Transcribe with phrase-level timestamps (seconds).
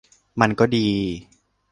[0.39, 0.87] มันก็ดี